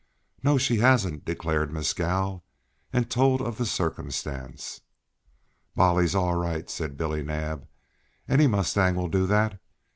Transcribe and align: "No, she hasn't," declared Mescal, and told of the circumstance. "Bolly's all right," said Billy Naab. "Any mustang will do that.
"No, 0.41 0.57
she 0.57 0.77
hasn't," 0.77 1.25
declared 1.25 1.71
Mescal, 1.71 2.43
and 2.91 3.07
told 3.07 3.39
of 3.39 3.59
the 3.59 3.67
circumstance. 3.67 4.81
"Bolly's 5.75 6.15
all 6.15 6.33
right," 6.37 6.67
said 6.71 6.97
Billy 6.97 7.21
Naab. 7.21 7.67
"Any 8.27 8.47
mustang 8.47 8.95
will 8.95 9.09
do 9.09 9.27
that. 9.27 9.59